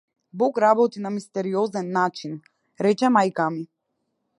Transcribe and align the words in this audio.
Бог 0.39 0.53
работи 0.65 0.99
на 1.03 1.11
мистериозен 1.17 1.93
начин, 2.01 2.35
рече 2.87 3.15
мајка 3.19 3.51
ми. 3.59 3.67